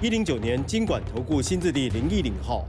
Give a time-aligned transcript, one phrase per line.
[0.00, 2.64] 一零九年经管投顾新字第零一零号。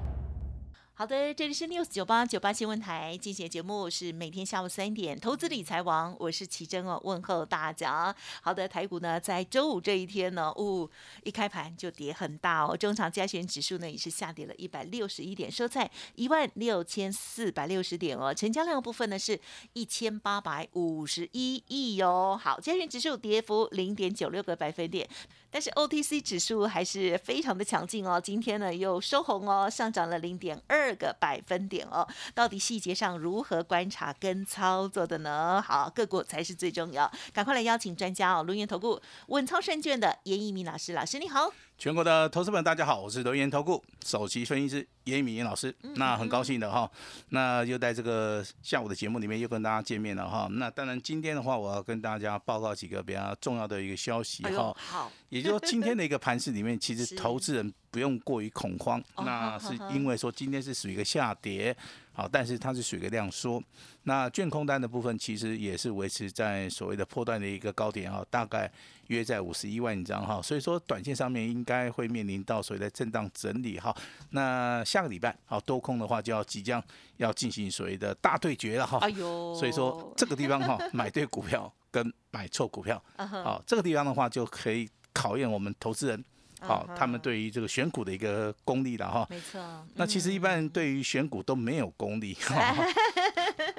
[0.95, 8.13] 好的，这里是 news 九八九八新闻台，进行节目是每天下午三点，投资理财王，我是奇珍哦，问候大家。
[8.41, 10.89] 好的，台股呢在周五这一天呢，呜，
[11.23, 19.39] 一开盘就跌很大哦，中长加权指数呢也是下跌了一百六十一点，收在一万六千四百六十点哦，成交量部分呢是
[19.71, 22.37] 一千八百五十一亿哦。
[22.41, 25.07] 好，加权指数跌幅零点九六个百分点，
[25.49, 30.89] 但是 OTC 指数还是非常的强劲哦，今天呢又收红哦，上涨了零点二。
[30.99, 35.63] 个百分点哦，到底细节上如何观察跟操作的呢？
[35.65, 41.53] 好，个股才是最重要，赶快来邀请专家哦，龙源投顾稳操胜券的严一鸣老师，老师你好。
[41.79, 45.73] 全国的投资们，大家好，我是德源投顾首席分析师严敏严老师。
[45.95, 46.91] 那很高兴的哈，
[47.29, 50.49] 那又在这个下午的节目里面又跟大家见面了哈。
[50.51, 54.75] 那当然今天的话，我要跟大家报告几个比较重要的一个消息哈。
[54.77, 59.01] 好，也就是说今天的一个盘市里面，其实 投资人不用过于恐慌。
[59.17, 61.75] 那是因为说今天是属于一个下跌。
[62.11, 63.63] 好，但是它是属于一个量缩，
[64.03, 68.69] 那券空单的部分其实也是维持在所谓的破断的一个高点哈，大概
[69.07, 73.95] 约在五十一万张哈，所以说短线上面应该会面临到所谓的震荡整理哈。
[74.31, 76.83] 那下个礼拜好多空的话就要即将
[77.15, 78.97] 要进行所谓的大对决了哈。
[78.97, 86.21] 哎呦，所以说这个地方哈， 买对股票跟买错股票，好，这个地方的话就可以考验我们投资人。
[86.59, 89.25] 好，他们对于这个选股的一个功力了哈。
[89.29, 89.59] 没错。
[89.95, 92.37] 那其实一般人对于选股都没有功力。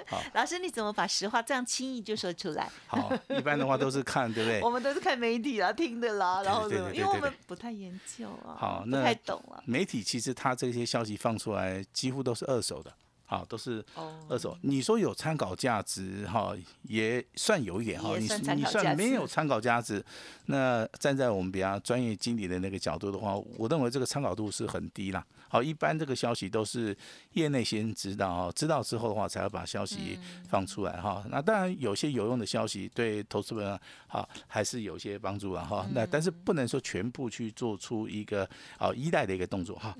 [0.09, 2.69] 好，老师你怎么把实话这样轻易就说出来？
[2.87, 4.61] 好，一般的话都是看，对不对？
[4.65, 6.93] 我们都是看媒体啊，听的啦，然后什么？
[6.95, 9.63] 因为我们不太研究啊，好，不太懂啊。
[9.65, 12.93] 媒体其实他这些消息放出来，几乎都是二手的。
[13.31, 13.85] 好，都是
[14.29, 14.59] 二手。
[14.63, 16.53] 你说有参考价值，哈，
[16.83, 18.19] 也算有一点哈。
[18.19, 18.25] 你
[18.57, 20.05] 你算没有参考价值，
[20.47, 25.25] 那站在我们比较专业经理的那个角度的话，我认为这个参考度是很低啦。
[25.49, 26.97] 好，一般这个消息都是
[27.35, 30.19] 业内先知道哈，知道之后的话才会把消息
[30.49, 31.25] 放出来哈。
[31.29, 35.87] 那当然有些有用的消息对投资人好还是有些帮助了哈。
[35.93, 39.97] 那但是不能说全部去做出一个好依赖的一个动作哈。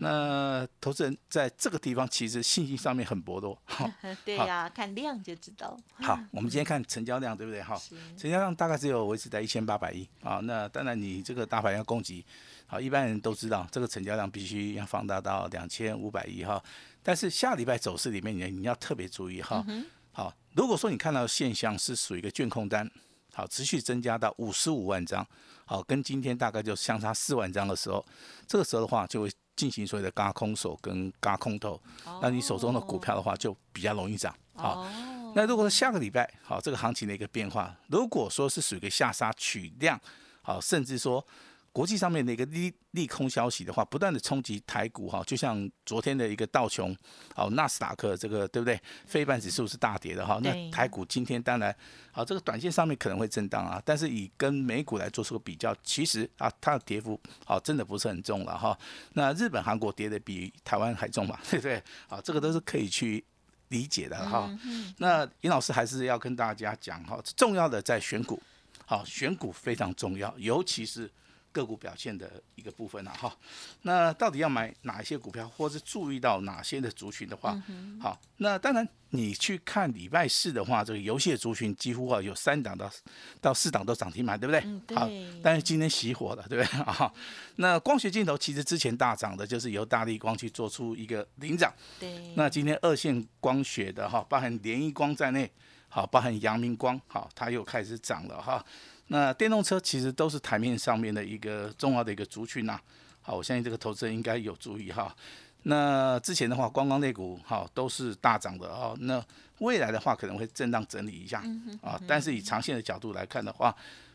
[0.00, 3.58] 那投资人在这个地方其实信心上面很薄弱。
[4.24, 5.76] 对呀，看量就知道。
[5.94, 7.80] 好，我们今天看成交量对不对哈？
[8.16, 10.40] 成交量大概只有维持在一千八百亿啊。
[10.42, 12.24] 那当然你这个大盘要供给。
[12.66, 16.60] 好，一般人都知道这个成交量必须要放大到两千五百亿哈。
[17.02, 19.64] 但是下礼拜走势里面，你你要特别注意哈。
[20.12, 22.90] 好，如果说你看到现象是属于一个卷空单，
[23.34, 25.24] 好，持续增加到五十五万张，
[25.64, 28.04] 好，跟今天大概就相差四万张的时候，
[28.46, 31.80] 这个时候的话就会进行所谓的嘎空手跟嘎空头，
[32.20, 34.34] 那你手中的股票的话就比较容易涨。
[34.54, 34.86] 好，
[35.34, 40.00] 那如果说下个礼拜好，这个行情的一个变化，如果说是属于一个下杀取量，
[40.42, 41.24] 好，甚至说。
[41.74, 46.96] 国际上面的一个利利空消息的话，不断的冲击台股哈，就像昨天的一个道琼，
[47.34, 48.80] 好纳斯达克这个对不对？
[49.06, 51.74] 非半指数是大跌的哈，那台股今天当然
[52.12, 58.78] 好，这个短线上面可能会震荡啊，但是以跟美股来做出个比较，其实啊它的跌幅好真的不是很重了哈。
[59.14, 61.82] 那日本、韩国跌的比台湾还重嘛， 对不对？
[62.06, 63.24] 好，这个都是可以去
[63.70, 64.48] 理解的哈。
[64.98, 68.40] 那尹老师还是要跟大家讲哈，重要的在选股，
[68.86, 71.10] 好选股非常重要，尤其是。
[71.54, 73.34] 个股表现的一个部分了哈，
[73.82, 77.56] 那到底要买哪一些股票，或是注意到哪些的族群的话，
[78.00, 82.90] 好，那当然你去看礼拜四的话，这个游戏的族群几乎啊有三档到
[83.40, 84.96] 到四档都涨停板，对不对？
[84.96, 85.08] 好，
[85.40, 86.80] 但是今天熄火了，对不对？
[86.80, 87.12] 啊，
[87.56, 95.48] 那光学镜头其实之前大涨的就是由大力光去做出一个领涨，对，那今天二线光学的哈，包含联益光在内，
[95.88, 98.64] 好，包含阳明光，好，它又开始涨了哈。
[99.08, 102.80] 那电动车其实都是台面上面的一个重要的一个族群呐。
[103.20, 105.14] 好，我相信这个投资人应该有注意哈。
[105.64, 108.94] 那之前的话，光光类股哈都是大涨的哦。
[109.00, 109.24] 那
[109.60, 111.42] 未来的话可能会震荡整理一下
[111.80, 111.98] 啊。
[112.06, 113.74] 但是以长线的角度来看的话，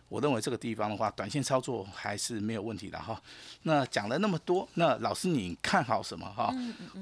[0.10, 3.20] 我认为这个地方的话，短线操作还是没有问题的哈。
[3.64, 6.54] 那讲了那么多，那老师你看好什么哈？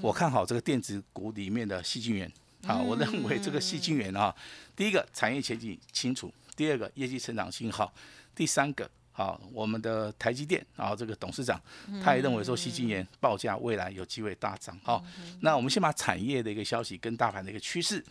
[0.02, 2.32] 我看好这个电子股里面的细晶元
[2.66, 2.78] 啊。
[2.78, 4.34] 我认为这个细晶元啊，
[4.78, 6.34] 第一个产业前景清楚。
[6.58, 7.94] 第二个业绩成长性好，
[8.36, 11.62] 第三个好，我们的台积电，然后这个董事长，
[12.04, 14.78] 他也认为说，西晶圆报价未来有机会大涨。
[14.84, 15.06] 好，
[15.40, 18.04] 那我们先把产业的一个消息跟大盘的一个趋势。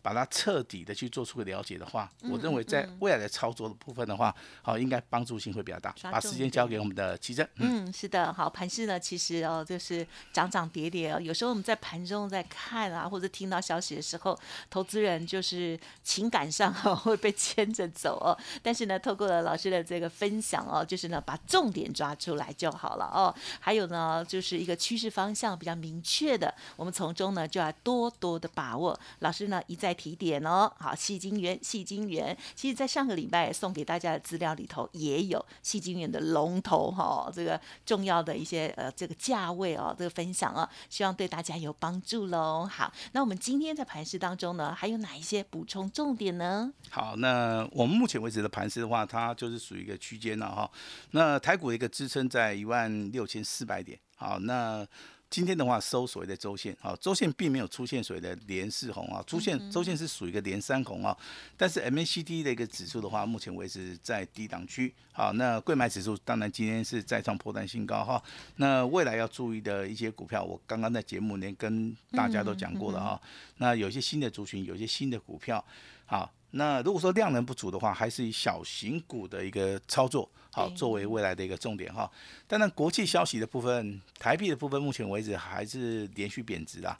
[0.00, 5.94] 把它彻底的去做出个了解的话，我认为在未来的操作的部分的话，好，应该帮助性会比较大。
[6.02, 7.46] 把时间交给我们的奇正。
[7.56, 11.20] 嗯，是的，好，盘市呢，其实哦，就是涨涨跌跌哦。
[11.20, 14.38] 有时候我们在盘中在看啊，或者听到消息的时候，
[14.70, 18.38] 投资人就是情感上会被牵着走哦。
[18.62, 23.34] 但是呢，透过了老师的这个分享哦，就是呢，把重点抓出来就好了哦。
[23.58, 28.98] 还有呢，就是一个趋势方向比较明确的，我们从中呢就要多多的把握。
[29.18, 29.87] 老师呢一再。
[29.92, 42.66] 提点哦，好，细金元，细金元，其实，在上个礼拜送给大家的资料里头也有细金元的龙头哈，这个重要的一些呃这个价位哦，这个分享啊，希望对大家有帮助喽。
[42.70, 46.72] 好，那我们今天在盘市当中呢，还有哪一些补充重点呢？
[46.90, 50.70] 好，那我们目前为止的盘市的话，它就是属于一个区间了哈。
[51.12, 54.86] 那台股的一个支撑在一万六千四百点，好，那。
[55.30, 61.16] 今天的话收所谓的周线，好，周线并没有出现所谓的连四红啊，出现周线是属于一个连三红啊，
[61.56, 68.22] 但是 MACD 的一个指数的话，目前为止在低档区，好，那贵买指数当然今天是再创破单新高哈，
[68.56, 73.20] 那未来要注意的一些股票，我刚刚在节目里面跟大家都讲过了哈，
[73.58, 75.62] 那有些新的族群，有些新的股票，
[76.06, 76.32] 好。
[76.52, 80.26] 那如果说量能不足的话，还是以小型股的一个操作
[80.58, 82.10] 好作为未来的一个重点哈。
[82.48, 86.96] 当然，国际消息的部分，台币的部分，目前为止还是连续贬值啊。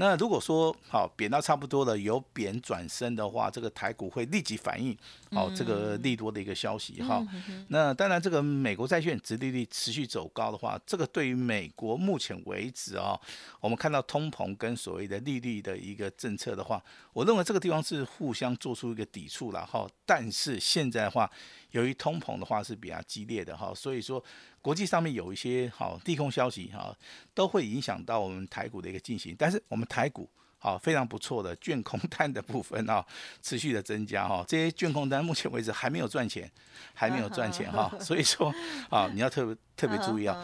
[0.00, 4.96] 那如果说好贬到差不多了，由贬转升的话，这个台股会立即反应
[5.32, 7.26] 好这个利多的一个消息哈。
[7.66, 13.18] 那当然，这个美国债券殖利率持续走高的话，这个对于美国目前为止啊，
[13.58, 16.80] 我们看到通膨跟所谓的利率的一个政策的话，
[17.12, 19.84] 我认为这个地方是互相做出一个抵触了哈。
[20.06, 21.28] 但是现在的话，
[21.72, 24.22] 由于通膨的话是比较激烈的哈，所以说。
[24.60, 26.94] 国际上面有一些好利空消息哈，
[27.32, 29.34] 都会影响到我们台股的一个进行。
[29.38, 30.28] 但是我们台股
[30.58, 33.02] 好非常不错的卷空单的部分啊，
[33.40, 34.44] 持续的增加哈。
[34.46, 36.50] 这些卷空单目前为止还没有赚钱，
[36.92, 37.90] 还没有赚钱哈。
[37.98, 38.52] 所以说
[38.90, 40.36] 啊，你要特别特别注意啊。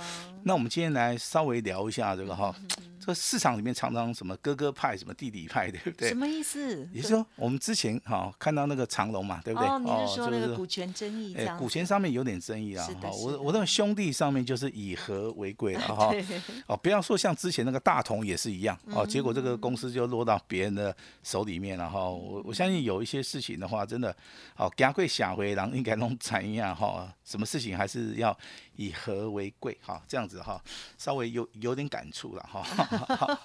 [0.44, 2.54] 那我们今天来稍微聊一下这个哈。
[3.00, 6.08] 这个市场里面常常什么哥哥派，什么弟弟派，对不对？
[6.08, 6.88] 什么意思？
[6.90, 9.68] 也就是说，我们之前哈看到那个长龙嘛，对不对？
[9.68, 11.34] 哦，你是说那个股权争议？
[11.34, 12.86] 哎，股权上面有点争议啊。
[13.02, 16.10] 哈，我我认为兄弟上面就是以和为贵了哈。
[16.66, 22.08] 哦，不要说像之前那个大同也是一样哦，结果这个公司就落到别人的手里面了哈。
[22.08, 24.16] 我我相信有一些事情的话，真的
[24.56, 28.34] 哦，家贵下回，然后应该弄产业啊哈，什么事情还是要。
[28.76, 30.60] 以和为贵，哈，这样子哈，
[30.98, 32.64] 稍微有有点感触了哈。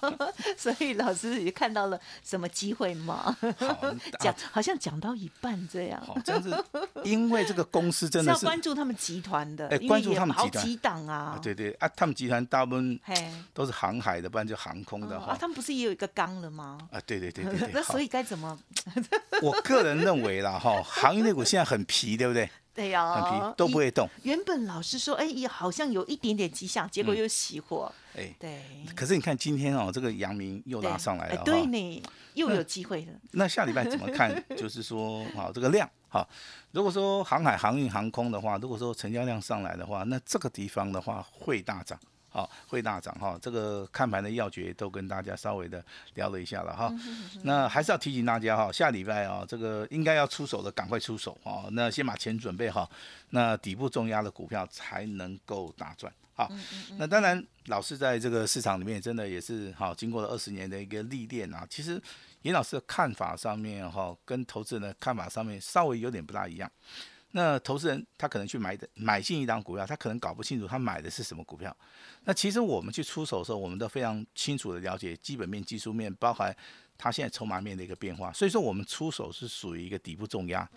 [0.56, 3.36] 所以老师也看到了什么机会吗？
[4.20, 6.02] 讲好像讲到一半这样。
[6.24, 6.64] 这样子，
[7.04, 10.64] 因为这个公司真的是要关注他们集团的，哎，关注他们集团。
[10.64, 11.38] 几档啊？
[11.42, 13.00] 对对啊，他们集团大部分
[13.52, 15.36] 都是航海的，不然就航空的哈。
[15.38, 16.78] 他们不是也有一个缸了吗？
[16.90, 17.70] 啊，对对对对对。
[17.74, 18.58] 那所以该怎么？
[19.42, 22.48] 我个人认为啦，哈，行业内股现在很皮，对不对？
[22.74, 24.08] 对呀，很皮，都不会动。
[24.22, 27.92] 原本老师说，哎，也好像有一点点迹象，结果又熄火。
[28.16, 28.62] 哎，对。
[28.94, 32.02] 可是你看今天哦，这个阳明又拉上来了，对呢，
[32.34, 33.12] 又有机会了。
[33.32, 34.32] 那下礼拜怎么看？
[34.56, 36.28] 就是说，好，这个量，好，
[36.72, 41.98] 如果说航海、航运、航空的话，如果说成交量上来的话，那这个地方的话会大涨。
[42.30, 45.84] 好，会大涨哈，这个看盘的要诀都跟大家稍微的
[46.14, 46.92] 聊了一下了哈。
[47.42, 51.66] 那还是要提醒大家哈，下礼拜啊，这个应该要出手的赶快出手啊。
[51.72, 52.88] 那先把钱准备好，
[53.30, 56.12] 那底部重压的股票才能够大赚。
[56.34, 56.50] 好，
[56.96, 61.66] 那当然老师在这个市场里面真的也是好，经过了二十年的一个历练啊。
[61.68, 62.00] 其实
[62.42, 66.70] 严老师的看法上面哈，跟投资人的看法上面稍微有点不大一样。
[67.32, 71.74] 那投资人他可能去买的买进一档股票，他可能搞不清楚他买的是什么股票。
[72.24, 76.54] 那其实我们去出手的时候，我们都非常清楚的了解基本面、技术面，包含
[76.98, 78.32] 它现在筹码面的一个变化。
[78.32, 80.68] 所以说，我们出手是属于一个底部重压，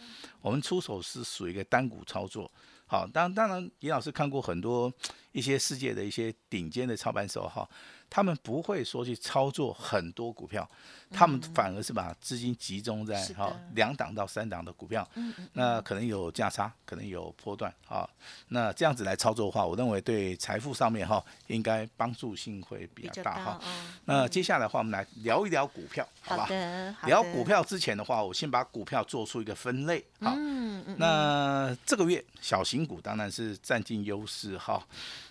[0.41, 2.49] 我们出手是属于一个单股操作。
[2.85, 4.93] 好，当当然，李老师看过很多
[5.33, 7.67] 一些世界的一些顶尖的操盘手哈。
[8.09, 10.69] 他们不会说去操作很多股票，
[11.09, 15.09] 他们反而是把资金集中在哈两档到三档的股票，
[15.53, 18.07] 那可能有价差，可能有波段啊，
[18.49, 23.59] 那这样子来操作的话，我认为对财富上面哈应该帮助性会比较大哈。
[24.05, 26.47] 那接下来的话，我们来聊一聊股票，好吧？
[27.07, 30.35] 聊股票之前的话，我先把股票做出一个分类，好，
[30.97, 34.85] 那这个月小型股当然是占尽优势哈。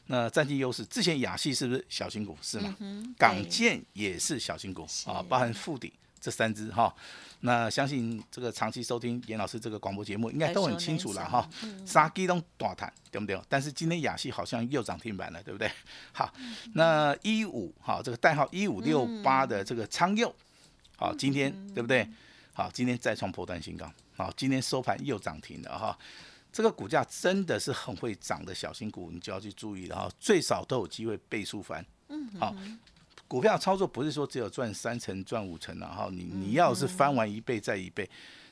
[0.06, 2.76] 那占据优势，之前亚系是不是小型股是吗？
[3.18, 6.94] 港建也是小型股啊，包含富鼎这三只哈。
[7.44, 11.48] 那相信这个长期收听严老师这个广播节目，应该都很清楚了哈。
[11.84, 13.40] 杀鸡都大谈对不对？
[13.48, 15.68] 但是今天亚细好像又涨停板了，对不对？
[16.12, 16.32] 好，
[16.74, 20.32] 那一五哈这个代号一五六八的这个昌佑，
[20.96, 22.08] 好今天对不对？
[22.52, 25.98] 好今天再创破断新高，好今天收盘又涨停了哈。
[26.52, 30.10] 这个股价真的是很会涨的小型股，你就要去注意了哈。
[30.20, 32.54] 最少都有机会倍数翻，嗯，好。
[33.26, 38.08] 股票操作不是说只有赚三成、赚五成然后你你要是翻完一倍再一倍，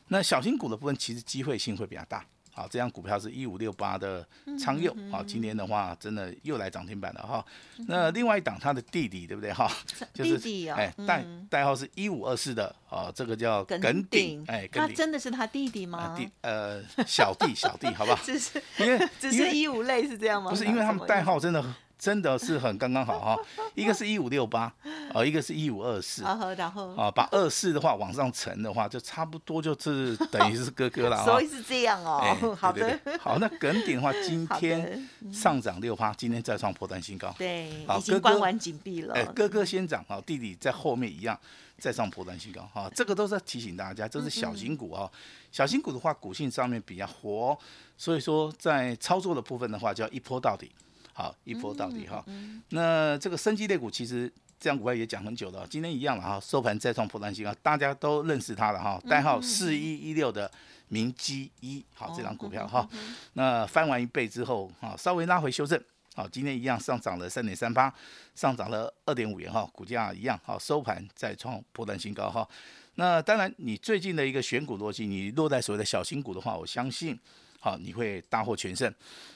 [0.09, 2.25] 那小型股的部分其实机会性会比较大。
[2.53, 4.27] 好，这张股票是一五六八的
[4.59, 7.45] 昌佑，好，今天的话真的又来涨停板了哈。
[7.87, 9.71] 那另外一档它的弟弟对不对哈？
[10.13, 16.15] 就是哎代代号是一五二四的哦，这个叫耿鼎，哎，他真的是他弟弟吗？
[16.17, 18.21] 弟呃小弟小弟，好不好？
[18.25, 20.51] 只是因为只是一五类是这样吗？
[20.51, 21.65] 不是，因为他们代号真的。
[22.01, 23.39] 真的是很刚刚好哈，
[23.77, 24.73] 一个是一五六八，
[25.13, 39.13] 哦，一个是一五二四，然后啊，把二四的话往上乘的话，就差不多就是等于是哥哥了 所以是这样哦， 好的，好，那耿鼎的话，今天上涨六趴，今天再创破断新高，对，已经关完紧闭了。
[39.15, 41.39] 哎，哥哥先涨，啊，弟弟在后面一样
[41.79, 45.11] 再上破断新高，哈，这个都是提醒大家，这是小型股啊，
[45.53, 47.59] 小型股的话，股性上面比较活，
[47.99, 50.71] 所以说在操作的部分的话，就要一波到底。
[51.21, 52.25] 好，一波到底哈。
[52.71, 60.51] 那这个生机类股其实这样股票也讲很久了，今天一样了哈，收盘再创破断新高，大家都认识它了哈，代号四一一六的
[60.89, 62.89] 明基一，好，这张股票哈。
[63.35, 65.79] 那翻完一倍之后，哈，稍微拉回修正，
[66.15, 67.93] 好，今天一样上涨了三点三八，
[68.35, 72.49] 上涨了二点五元哈，股价一样，好，收盘再创破断新高哈。
[72.95, 77.19] 那当然，你最近的一个选股逻辑，你落在所谓的小新股的话，我相信。
[77.63, 78.93] 好，你会大获全胜。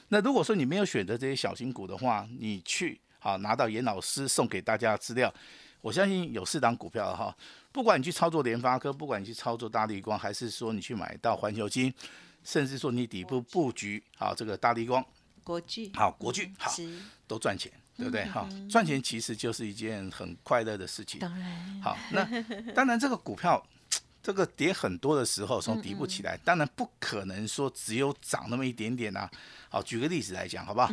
[0.07, 5.31] 那如果说你没有选择这些小型股的话，你去好拿到严老师送给大家的资料，
[5.79, 7.35] 我相信有四档股票哈，
[7.71, 11.93] 不管你去操作联发科，不管你去操作大立光，还是说你去买到环球金，
[12.43, 15.05] 甚至说你底部布局好这个大立光、
[15.43, 16.71] 国巨，好国巨，好
[17.27, 18.25] 都赚钱，对不对？
[18.25, 21.19] 哈，赚钱其实就是一件很快乐的事情。
[21.19, 23.63] 当然，好，那当然这个股票。
[24.25, 29.29] 这个跌很多的时候，从底部起来，当然不可能说只有涨那么一点点呐。
[29.69, 30.89] 好，举个例子来讲，好不好？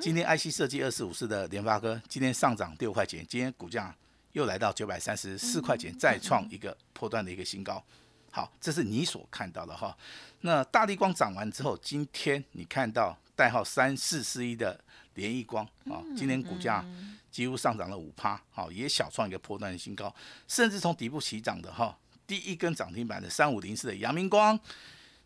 [0.00, 3.94] 今天 IC 设计二四五四的联发科，今天上涨六块钱，今天股价
[4.32, 7.84] 又来到九百三十四块钱，再创一个破断的一个新高。
[8.30, 9.94] 好，这是你所看到的哈。
[10.40, 14.82] 那大力光涨完之后，今天你看到代号三四四一的
[15.16, 16.82] 联益光啊，今天股价
[17.30, 20.14] 几乎上涨了五趴，好，也小创一个破断的新高，
[20.48, 21.94] 甚至从底部起涨的哈。
[22.30, 24.56] 第一根涨停板的三五零四的阳明光，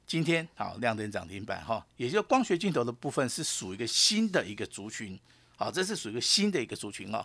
[0.06, 5.20] 今天好亮灯涨停板哈，也就光学镜头的部分是属于一个新的一个族群，
[5.54, 7.22] 好，这是属于一个新的一个族群啊。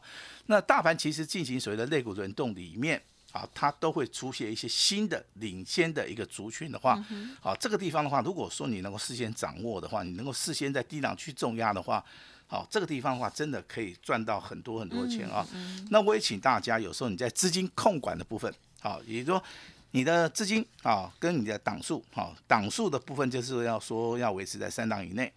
[0.48, 7.02] 那大盘其实进行所谓的肋骨轮动里面啊，它都会出现一些新的领先的一个族群的话，
[7.40, 12.04] 好，这个地方的话，如果说你能够事先掌握的话，你能够事先在低档去重压的话，
[12.48, 15.48] 好，这个地方的话，真的可以赚到很多很多钱啊。
[15.90, 18.54] 那我也请大家，有时候你在资金控管的部分。
[18.80, 19.44] 好，也就是说，
[19.92, 25.32] 你的资金啊，跟你的档数，好，档数的部分就是要说要维持在三档以内。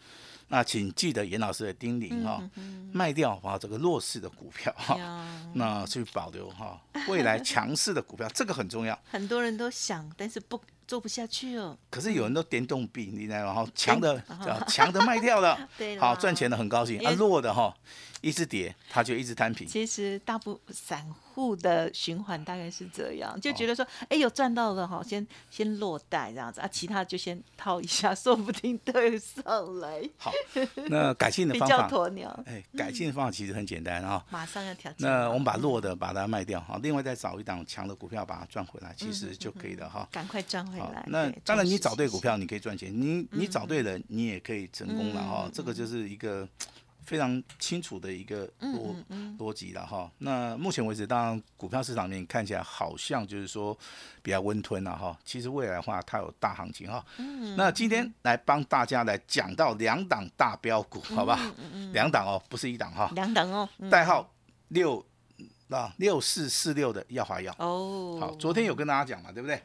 [0.48, 2.42] 那请记得严老师的叮咛哈，
[2.92, 4.98] 卖掉啊这个弱势的股票哈，
[5.54, 8.98] 那去保留哈 未来强势的股票，这个很重要。
[9.10, 11.74] 很多人都想，但是不做不下去哦。
[11.88, 13.66] 可是有人都点动笔，你知道吗？
[13.74, 14.22] 强的
[14.68, 15.56] 强的卖掉了，
[15.98, 17.74] 好赚钱的很高兴，啊弱的哈。
[18.20, 19.66] 一直跌，他就一直摊平。
[19.66, 29.44] 其实大部散户的循环大概是这样，就觉得说，哎，有赚到了哈，先先落袋这样子啊，其他就先套一下， 说不定对上
[29.78, 30.02] 来。
[30.18, 30.30] 好，
[30.88, 32.42] 那改进的方法，鸵鸟。
[32.46, 35.08] 哎，改进的方法其实很简单啊，马上要调整。
[35.08, 40.08] 那我们把弱的把它卖掉，哈，另外再找一档强的股票把它赚回来，其实就可以了哈。
[40.12, 41.04] 赶快赚回来。
[41.08, 45.50] 那当然，你找对股票你可以赚钱，你你找对人你也可以成功了哈。
[45.52, 46.48] 这个就是一个。
[47.04, 48.94] 非常清楚的一个逻
[49.38, 50.10] 逻辑了哈。
[50.18, 53.76] 那目前为止，当然股票市场面看起来好像就是说
[54.22, 55.18] 比较温吞了哈。
[55.24, 57.04] 其实未来的话，它有大行情哈。
[57.56, 61.38] 那今天来帮大家来讲到两档大标股，好吧？
[61.92, 63.10] 两档哦，不是一档哈。
[63.14, 63.68] 两档哦。
[63.90, 64.32] 代号
[64.68, 65.04] 六
[65.68, 68.18] 啊六四四六的耀华药哦。
[68.20, 69.60] 好，昨天有跟大家讲嘛，对不对？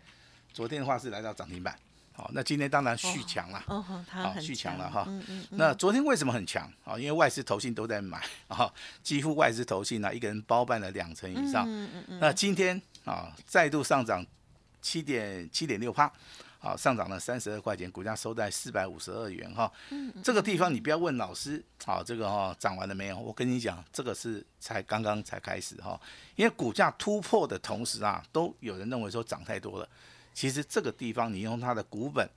[0.54, 1.78] 昨天的话是来到涨停板。
[2.18, 3.64] 好，那今天当然续强了，
[4.10, 5.08] 好续强了哈。
[5.52, 6.98] 那昨天为什么很强啊？
[6.98, 11.68] 因为外资投信都在买啊，几乎外资投信呢一个人包办了两成以上。
[12.20, 14.26] 那今天啊再度上涨
[14.82, 16.12] 七点七点六帕，
[16.58, 19.72] 好上涨了三十二块钱，股价收在四百五十二元哈。
[20.24, 23.20] 这个地方你不要问老师，好这个哈涨完了没有？
[23.20, 26.02] 我跟你讲，这个是才刚刚才开始哈，
[26.36, 29.88] 因为股价突破的同时啊，都有人认为说涨太多了。
[30.38, 32.30] 其实这个地方你用它的股本。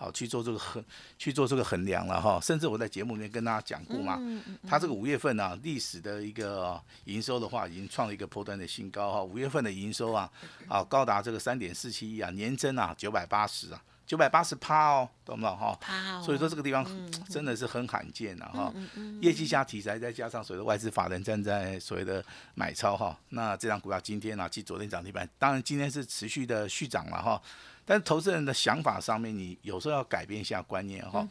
[0.00, 0.82] 好去做这个衡
[1.18, 4.16] 去做这个衡量了哈，甚至我在节目里面跟大家讲过嘛，
[4.64, 10.30] 它这个五月份呢历史的一个营收的话，已经创了一个破断的新高哈，五月份的营收啊，
[10.68, 15.76] 啊高达这个三点四七亿啊，年增啊九百八十啊，九百八十趴哦，懂不懂哈？
[15.88, 16.86] 哦所以说这个地方
[17.28, 18.72] 真的是很罕见的哈，
[19.20, 22.24] 业绩加题材再加上所谓的外资法人站在所谓的
[22.54, 27.42] 买超哈，那这张股票今天啊，继昨天涨停板，当然今天是持续的续涨了哈。
[27.88, 31.26] 但是投资人的想法上面，你有时候要改变一下观念哈，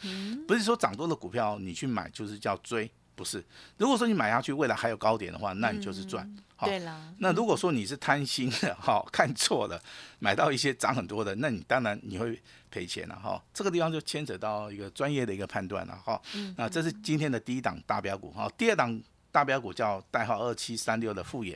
[0.48, 3.46] 不是说涨多的股票你去买就是叫追，不是。
[3.78, 6.28] 如果说你买下去未来还有高点的话，那你就是赚。
[6.62, 7.14] 对了。
[7.20, 9.80] 那如果说你是贪心的哈， 看错了，
[10.18, 13.40] 买到一些涨很多的，那你当然你会赔钱了哈。
[13.54, 16.20] 这个地方就牵扯到一个专业的一个判断了哈。
[16.56, 19.00] 那这是今天的第一档大标股哈，第二档。
[19.38, 21.56] 大标股叫代号二七三六的富野，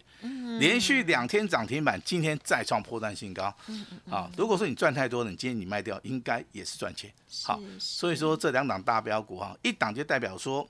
[0.60, 3.52] 连续两天涨停板，今天再创破断新高。
[4.08, 7.12] 好，如果说你赚太多了，你今天你卖掉，应该也是赚钱。
[7.44, 10.70] 好，所以说这两档大标股哈，一档就代表说，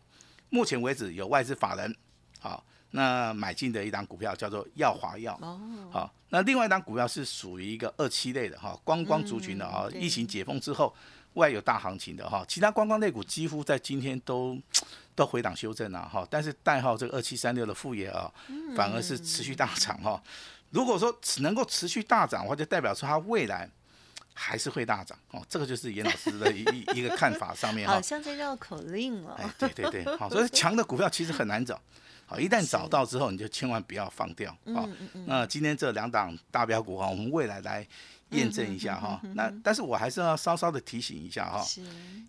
[0.50, 1.94] 目前为止有外资法人
[2.40, 5.38] 好，那买进的一档股票叫做耀华药。
[5.42, 5.60] 哦，
[5.92, 10.96] 好，那另外一档股票是属于一个二七类的哈，观光族群的啊，疫情解封之后。
[11.36, 14.60] 外有大行情的哈，其他观光类股几乎在今天都
[15.16, 18.32] 都回档修正了哈，但是代号这个二七三六的副业啊，
[18.76, 20.22] 反而是持续大涨哈。
[20.70, 23.70] 如果说能够持续大涨的话，就代表说它未来
[24.34, 25.46] 还是会大涨哦。
[25.50, 26.64] 这个就是严老师的一
[26.96, 27.96] 一个看法上面哈。
[27.96, 29.36] 好像在绕口令哦。
[29.38, 31.80] 哎，对对对，好，所以强的股票其实很难找，
[32.26, 34.88] 好，一旦找到之后，你就千万不要放掉啊。
[35.26, 37.86] 那今天这两档大标股哈，我们未来来。
[38.32, 41.66] 验证一下哈，那但是我还是要稍稍的提醒一下哈，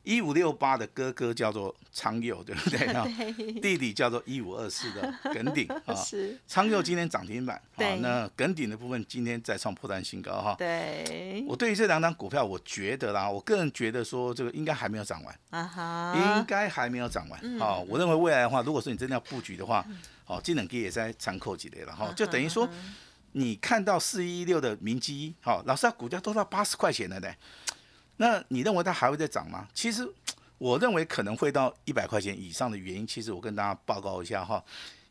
[0.03, 3.07] 一五六八的哥哥叫做昌佑，对不对 啊？
[3.63, 5.95] 弟弟叫做一五二四的耿鼎 啊。
[5.95, 6.37] 是。
[6.49, 10.57] 昌佑今天涨停板，啊，那耿鼎的部分今天再创破单新高哈。
[10.59, 11.45] 对。
[11.47, 19.87] 我对于这两张股票，我觉得啦，我个人觉得说这个应该还没有涨完啊哈，应该还没有涨完好，我认为未来的话，如果说你真的要布局的话，
[20.27, 22.69] 哦，技能机也在参考几类了哈，就等于说。
[23.33, 27.29] 你看到四一六的明基，好，老师，它股价都到八十块钱了呢，
[28.19, 29.67] 那你认为它还会再涨吗？
[29.73, 30.09] 其实
[30.59, 34.63] 我认为可能会到一百块钱以上的原因，其实我跟大家报告一下哈，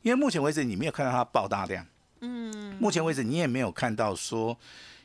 [0.02, 1.86] 因为目前为止你没有看到它爆大量，
[2.22, 4.58] 嗯，目前为止你也没有看到说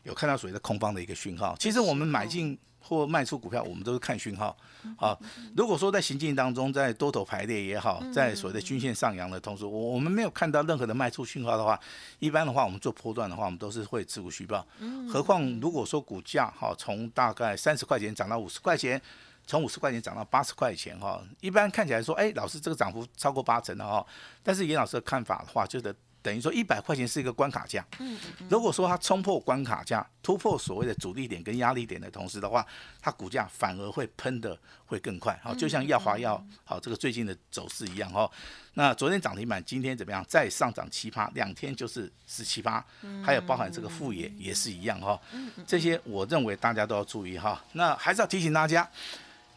[0.04, 2.58] 有看到所谓的空方的一个讯号，其实我们买进。
[2.86, 4.56] 或卖出股票，我们都是看讯号。
[4.96, 5.18] 好，
[5.56, 11.78] 如果说在行进当中，在多头排列也好，在所谓的均线上扬的同时，我我们没有看到任何的卖出讯号的话，
[12.20, 14.64] 一般的话，我们做波段的话，我们都是会持股续报。
[15.12, 19.00] 何况如果说股价哈从大概三十块钱涨到五十块钱，
[19.46, 24.06] 从五十块钱涨到八十块钱哈，一般看起来说，哎，老师这个涨幅超过八成的哈。
[24.42, 25.94] 但是严老师的看法的话，就是。
[26.26, 32.66] 等于说一百块钱是一个关卡价，嗯，如果说它冲破关卡价，突破所谓的阻力点跟压力点的同时的话，
[33.00, 38.28] 它股价反而会喷的会更快，好，就像耀华药好这个最近的走势一样哈。
[38.74, 40.24] 那昨天涨停板，今天怎么样？
[40.28, 42.84] 再上涨七八，两天就是十七八，
[43.24, 45.16] 还有包含这个副业也是一样哈。
[45.64, 47.62] 这些我认为大家都要注意哈。
[47.74, 48.90] 那还是要提醒大家，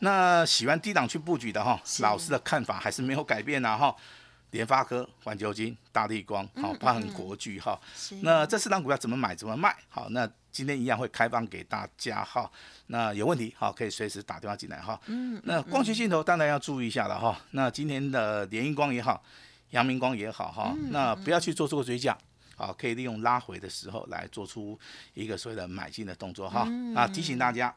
[0.01, 3.95] 那喜欢低档去布局的哈，老师的看法还是没有改变的哈。
[4.52, 7.80] 联发科、环球金、大地光，好，包含国巨哈。
[8.22, 9.76] 那这四档股票怎么买、怎么卖？
[9.90, 12.50] 好，那今天一样会开放给大家哈。
[12.88, 15.00] 那有问题好，可以随时打电话进来哈。
[15.06, 15.40] 嗯。
[15.46, 17.40] 那光学镜头当然要注意一下了哈。
[17.52, 19.24] 那今天的联英光也好，
[19.72, 22.18] 阳明光也好哈，那不要去做这个追加，
[22.56, 24.80] 好，可以利用拉回的时候来做出
[25.14, 26.68] 一个所谓的买进的动作哈。
[26.96, 27.74] 啊，提醒大家。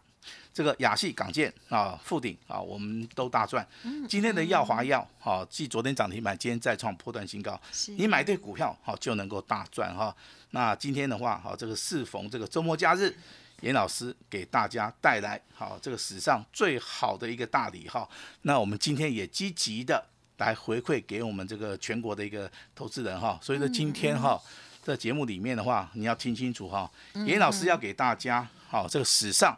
[0.53, 3.67] 这个亚细港建啊，富鼎啊，我们都大赚。
[4.09, 7.59] 今天的耀华药啊，继昨天涨停板，今天再创破断新高。
[7.97, 10.15] 你买对股票好就能够大赚哈。
[10.51, 13.15] 那今天的话，好这个适逢这个周末假日，
[13.63, 18.07] 严老师给大家带来好这个史上最好的一个大礼哈。
[18.43, 20.05] 那我们今天也积极的
[20.37, 23.39] 来回馈给我们这个全国的一个投资人哈。
[23.41, 24.39] 所以说今天哈，
[24.83, 26.91] 在节目里面的话，你要听清楚哈，
[27.25, 29.57] 严老师要给大家好这个史上。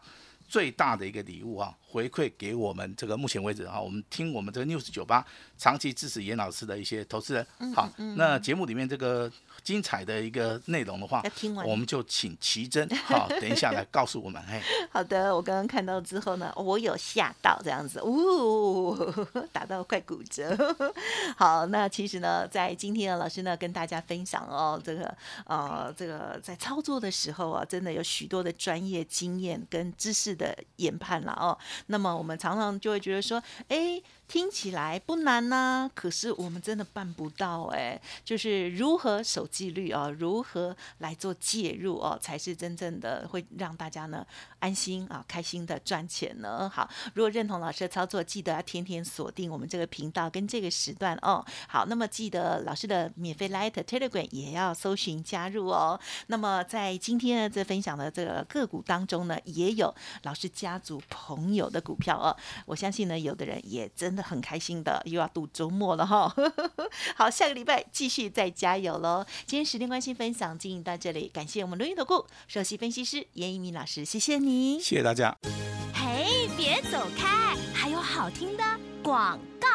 [0.55, 5.25] 最大的一个礼物啊，回馈给我们这个目前为止哈，我们听我们这个 news 酒吧
[5.57, 7.47] 长期支持严老师的一些投资人。
[7.73, 9.31] 好，那节目里面这个
[9.63, 11.23] 精彩的一个内容的话，
[11.65, 14.43] 我们就请奇珍 好，等一下来告诉我们。
[14.43, 18.97] 嘿，好的，我刚刚看到之后呢，我有吓到这样子，呜，
[19.53, 20.57] 打到快骨折。
[21.39, 31.57] 好，那其实呢，在今天呢，老师呢跟大家分享哦，这个呃，这个在操作的时候啊，真的有许多的专业经验跟知识的研判了哦。
[31.87, 34.03] 那么我们常常就会觉得说，哎。
[34.27, 38.01] 听起来不难呐，可是我们真的办不到哎。
[38.25, 44.27] 就是如何守纪律啊，如何来做介入哦，才是真正的会让大家呢
[44.59, 46.69] 安心啊、开心的赚钱呢。
[46.69, 51.45] 好，如果认同老师的操作，记得要天天锁定我们这个频道跟这个时段哦。
[51.69, 56.01] 好，那么记得老师的免费 Light Telegram 也要搜寻加入哦。
[56.27, 62.35] 那么在今天的这分享的这个个股当中呢，也有老师家族朋友的股票哦。
[62.67, 63.85] 我相信呢，有的人也。
[63.95, 66.35] 真的很开心的，又要度周末了哈。
[67.15, 69.25] 好，下个礼拜继续再加油喽。
[69.47, 75.37] 今天时间关系，分享进行到这里，感谢我们录音投顾首席分析师严一鸣老师，谢谢你，谢谢大家。
[75.95, 78.65] 嘿，别走开，还有好听的
[79.03, 79.69] 广告。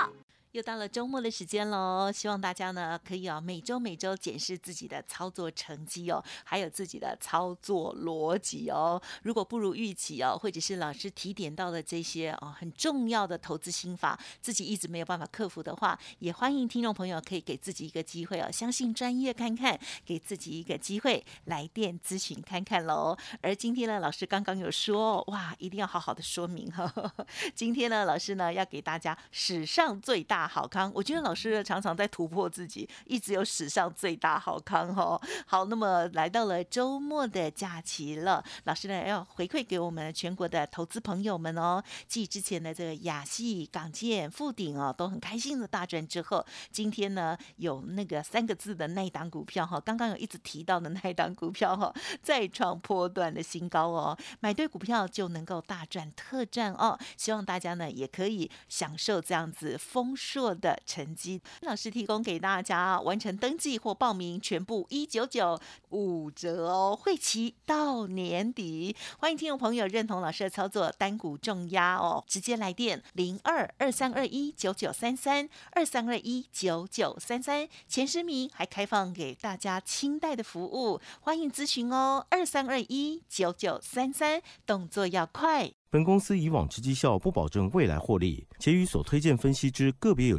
[0.53, 8.99] 又到了周末的时间喽，希望大家呢可以哦每周每周检视自己的操作成绩哦，还有自己的操作逻辑哦。
[9.21, 23.15] 如果不如预期哦，或者是老师提点到的这些哦很重要的投资心法，自己一直没有办法克服的话，也欢迎听众朋友可以给自己一个机会哦，相信专业看看，给自己一个机会来电咨询看看喽。
[23.43, 26.91] 而今天呢，老师刚刚有说哇，一定要好好的说明哈。
[27.53, 30.38] 今天呢，老师呢要给大家史上最大。
[30.39, 35.19] 大好康，我觉得老师常常在突破自己，一直有史上最大好康哦。
[35.45, 41.83] 好，那么来到了周末的假期了，老师呢要回馈给我们全国的投资朋友们哦。
[42.07, 54.17] 继之前的这个亚细、港建、富鼎哦都很开心的大赚之后，今天呢有那个三个字的那一档股票哈，刚刚有一直提到的那一档股票哈，再创波段的新高哦。
[54.39, 56.97] 买对股票就能够大赚特赚哦。
[57.17, 60.15] 希望大家呢也可以享受这样子丰。
[60.29, 68.95] 硕的成绩，老师提供给大家，完成登记或报名全部一九九五折哦，会期到年底。
[69.17, 85.78] 欢迎听众朋友认同老师的操作，单股重压哦，直接来电零二二三二一九九三三二三二一九九三三，前十名还开放给大家清代的服务，欢迎咨询哦，二三二一九九三三，动作要快。
[85.91, 90.37] 本公司以往之绩效不保证未来获利，且与所推荐分析之个别有。